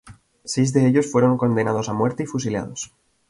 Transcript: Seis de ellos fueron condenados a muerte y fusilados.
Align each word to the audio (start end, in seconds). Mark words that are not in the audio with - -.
Seis 0.45 0.73
de 0.73 0.87
ellos 0.87 1.11
fueron 1.11 1.37
condenados 1.37 1.87
a 1.87 1.93
muerte 1.93 2.23
y 2.23 2.25
fusilados. 2.25 2.91